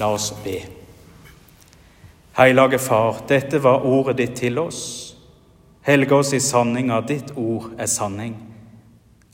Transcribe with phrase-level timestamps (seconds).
[0.00, 0.62] La oss be.
[2.32, 4.80] Hellige Far, dette var ordet ditt til oss.
[5.84, 8.38] Helge oss i sanninga, ditt ord er sanning.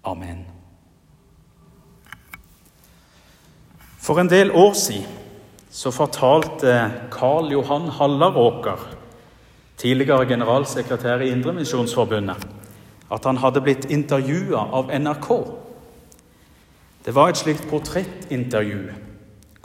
[0.03, 0.43] Amen.
[4.03, 5.23] For en del år siden
[5.71, 6.75] så fortalte
[7.13, 8.81] Karl Johan Hallaråker,
[9.77, 12.47] tidligere generalsekretær i Indremisjonsforbundet,
[13.13, 15.29] at han hadde blitt intervjua av NRK.
[17.05, 18.81] Det var et slikt portrettintervju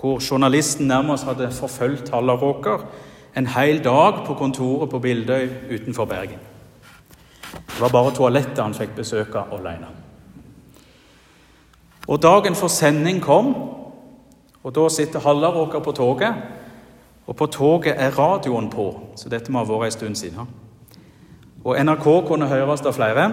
[0.02, 2.86] hvor journalisten nærmest hadde forfulgt Hallaråker
[3.38, 6.40] en hel dag på kontoret på Bildøy utenfor Bergen.
[7.52, 9.88] Det var bare toalettet han fikk besøke alene.
[12.08, 13.54] Og dagen for sending kom,
[14.64, 16.34] og da sitter Hallaråker på toget.
[17.28, 20.50] Og på toget er radioen på, så dette må ha vært en stund siden.
[21.64, 23.28] Og NRK kunne høres av flere.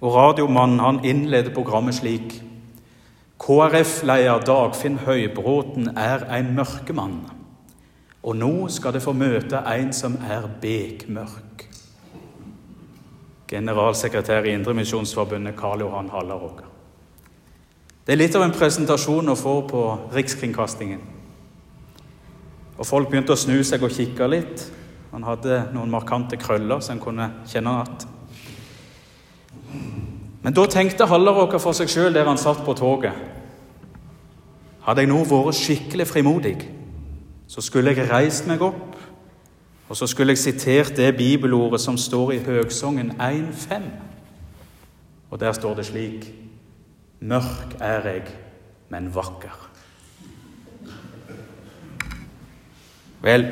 [0.00, 2.36] Og radiomannen han innleder programmet slik
[3.38, 7.20] KrF-leder Dagfinn Høybråten er en mørkemann.
[8.22, 11.68] Og nå skal det få møte en som er bekmørk.
[13.48, 16.66] Generalsekretær i Indremisjonsforbundet Karl Johan Hallaråker.
[18.04, 19.84] Det er litt av en presentasjon å få på
[20.16, 21.00] Rikskringkastingen.
[22.78, 24.66] Og Folk begynte å snu seg og kikke litt.
[25.12, 28.06] Han hadde noen markante krøller så en kunne kjenne at
[30.48, 33.12] Men da tenkte Hallaråker for seg sjøl der han satt på toget.
[34.80, 36.54] Hadde jeg nå vært skikkelig frimodig,
[37.52, 38.96] så skulle jeg reist meg opp,
[39.92, 43.90] og så skulle jeg sitert det bibelordet som står i Høgsongen 1.5.
[45.28, 46.26] Og der står det slik
[47.20, 48.26] Mørk er jeg,
[48.88, 49.68] men vakker.
[53.20, 53.50] Vel,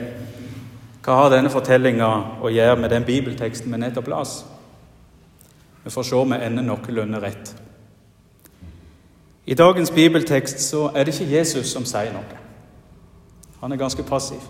[1.05, 4.39] hva har denne fortellinga å gjøre med den bibelteksten vi nettopp las?
[5.87, 7.53] Vi får se om vi ender noenlunde rett.
[9.47, 12.41] I dagens bibeltekst så er det ikke Jesus som sier noe.
[13.61, 14.42] Han er ganske passiv.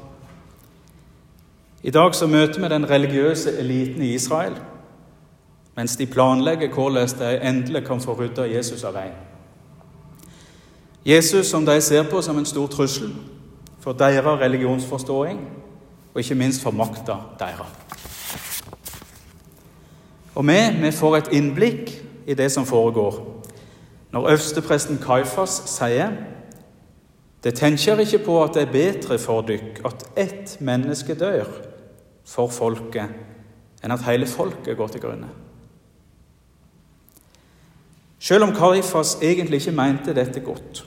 [1.82, 4.56] I dag så møter vi den religiøse eliten i Israel
[5.76, 9.20] mens de planlegger hvordan de endelig kan få rydda Jesus av veien.
[11.04, 13.12] Jesus som de ser på som en stor trussel
[13.80, 15.44] for deres religionsforståing
[16.14, 18.05] og ikke minst for makta deres.
[20.36, 21.92] Og vi, vi får et innblikk
[22.26, 23.18] i det som foregår,
[24.12, 26.12] når øverstepresten Kaifas sier
[27.44, 31.46] det tenker ikke på at det er bedre for dykk at ett menneske dør
[32.26, 33.12] for folket,
[33.84, 35.28] enn at hele folket går til grunne.
[38.18, 40.82] Selv om Kaifas egentlig ikke mente dette godt,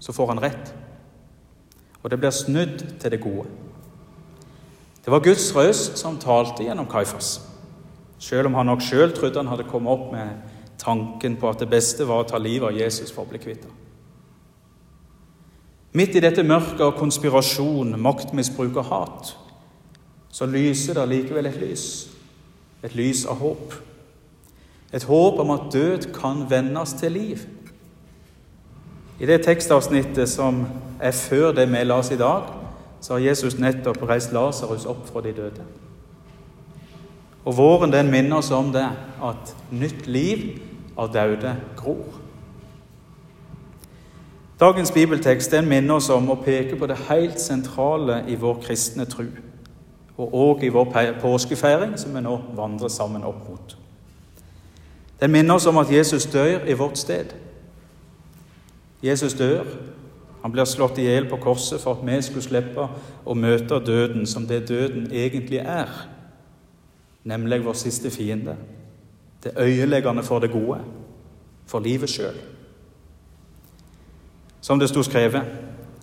[0.00, 0.72] så får han rett.
[2.02, 3.44] Og det blir snudd til det gode.
[5.04, 7.40] Det var Guds røst som talte gjennom Kaifas,
[8.18, 11.70] selv om han nok sjøl trodde han hadde kommet opp med tanken på at det
[11.72, 13.74] beste var å ta livet av Jesus for å bli kvitt ham.
[15.96, 19.30] Midt i dette mørket av konspirasjon, maktmisbruk og hat,
[20.28, 21.86] så lyser det likevel et lys.
[22.84, 23.72] Et lys av håp.
[24.92, 27.46] Et håp om at død kan vendes til liv.
[29.16, 30.66] I det tekstavsnittet som
[31.00, 32.52] er før det vi las i dag,
[33.00, 35.64] så har Jesus nettopp reist Lasarus opp fra de døde.
[37.46, 38.88] Og våren den minner oss om det,
[39.22, 40.58] at nytt liv
[40.98, 42.18] av døde gror.
[44.60, 49.04] Dagens bibeltekst den minner oss om å peke på det helt sentrale i vår kristne
[49.06, 49.28] tro,
[50.16, 50.90] og òg i vår
[51.20, 53.76] påskefeiring, som vi nå vandrer sammen opp mot.
[55.20, 57.36] Den minner oss om at Jesus dør i vårt sted.
[59.02, 59.64] Jesus dør.
[60.42, 62.88] Han blir slått i hjel på korset for at vi skulle slippe
[63.24, 65.90] å møte døden som det døden egentlig er,
[67.26, 68.56] nemlig vår siste fiende.
[69.44, 70.80] Det øyeleggende for det gode,
[71.66, 72.34] for livet sjøl.
[74.60, 75.42] Som det sto skrevet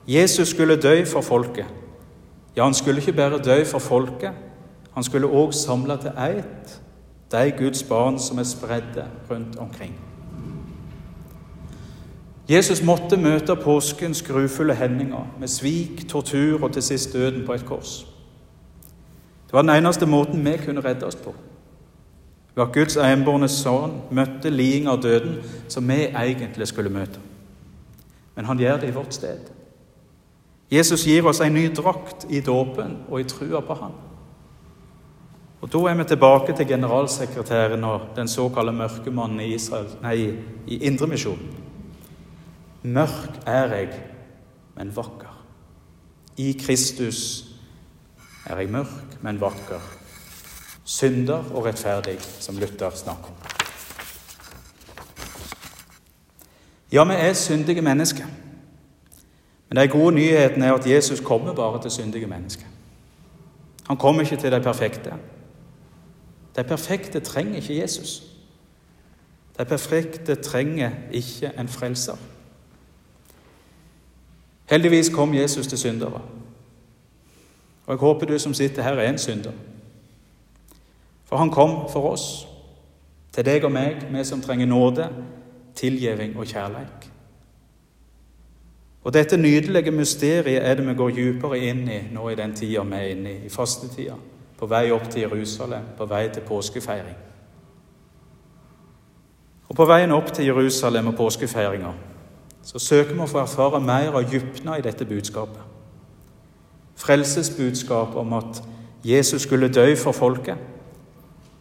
[0.08, 1.66] Jesus skulle dø for folket.
[2.56, 4.32] Ja, han skulle ikke bare dø for folket,
[4.94, 6.82] han skulle òg samle til eit
[7.32, 9.96] de Guds barn som er spredde rundt omkring.
[12.50, 17.66] Jesus måtte møte påskens grufulle hendinger med svik, tortur og til sist døden på et
[17.66, 18.13] kors.
[19.54, 21.30] Det var den eneste måten vi kunne redde oss på.
[22.56, 25.36] Ved at Guds enbårne sønn møtte liding av døden
[25.70, 27.22] som vi egentlig skulle møte.
[28.34, 29.52] Men han gjør det i vårt sted.
[30.74, 33.94] Jesus gir oss en ny drakt i dåpen og i trua på Han.
[35.62, 39.54] Og Da er vi tilbake til generalsekretæren og den såkalte mørkemannen i,
[40.68, 41.54] i Indremisjonen.
[42.84, 44.02] Mørk er jeg,
[44.76, 45.46] men vakker.
[46.38, 47.53] I Kristus
[48.46, 49.80] er jeg mørk, men vakker.
[50.84, 53.54] Synder og rettferdig, som Luther snakker om.
[56.92, 58.26] Ja, vi er syndige mennesker.
[59.70, 62.66] Men den gode nyheten er at Jesus kommer bare til syndige mennesker.
[63.88, 65.14] Han kommer ikke til de perfekte.
[66.56, 68.24] De perfekte trenger ikke Jesus.
[69.58, 72.16] De perfekte trenger ikke en frelser.
[74.70, 76.22] Heldigvis kom Jesus til syndere.
[77.86, 79.52] Og jeg håper du som sitter her, er en synder.
[81.26, 82.48] For han kom for oss,
[83.34, 85.10] til deg og meg, vi som trenger nåde,
[85.76, 87.10] tilgivning og kjærleik.
[89.04, 92.86] Og dette nydelige mysteriet er det vi går dypere inn i nå i den tida
[92.88, 94.16] vi er inne i, i fastetida.
[94.60, 97.18] På vei opp til Jerusalem, på vei til påskefeiring.
[99.68, 101.94] Og På veien opp til Jerusalem og påskefeiringa
[102.64, 105.73] så søker vi å få erfare mer av dybden i dette budskapet.
[106.96, 108.64] Frelsesbudskap om at
[109.06, 110.58] Jesus skulle dø for folket.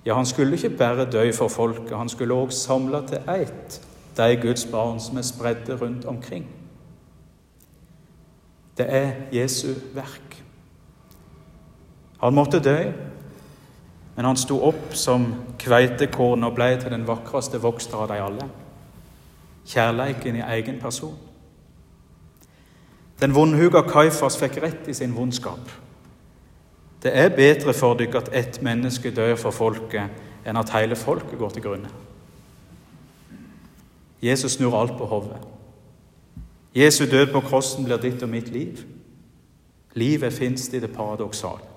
[0.06, 3.82] Ja, han skulle ikke bare dø for folket, han skulle også samle til ett
[4.16, 6.46] de Guds barn som er spredde rundt omkring.
[8.78, 10.44] Det er Jesu verk.
[12.22, 12.92] Han måtte dø,
[14.16, 18.48] men han sto opp som kveitekorn og ble til den vakreste vokster av de alle.
[19.66, 21.18] Kjærleiken i egen person.
[23.22, 25.70] Den vondhuga Kaifas fikk rett i sin vondskap.
[27.02, 30.10] Det er bedre for dere at ett menneske dør for folket,
[30.46, 31.90] enn at hele folket går til grunne.
[34.22, 35.38] Jesus snur alt på hodet.
[36.74, 38.82] Jesu død på krossen blir ditt og mitt liv.
[39.94, 41.68] Livet fins i det paradoksale.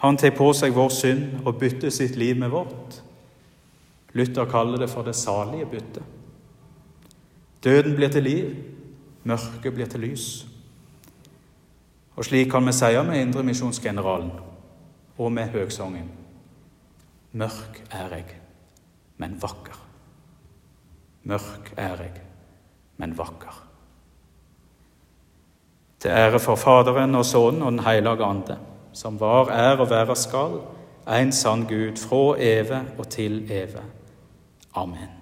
[0.00, 3.00] Han tar på seg vår synd og bytter sitt liv med vårt.
[4.16, 6.04] Luther kaller det for det salige byttet.
[7.64, 8.54] Døden blir til liv,
[9.24, 10.26] mørket blir til lys.
[12.16, 14.32] Og slik kan vi si med Indremisjonsgeneralen
[15.18, 16.10] og med høgsangen.
[17.32, 18.24] Mørk er jeg,
[19.16, 19.78] men vakker.
[21.22, 22.22] Mørk er jeg,
[22.96, 23.66] men vakker.
[26.00, 28.58] Til ære for Faderen og Sønnen og Den hellige ande,
[28.92, 30.60] som var, er og være skal,
[31.08, 33.84] en sann Gud, fra evig og til evig.
[34.74, 35.19] Amen.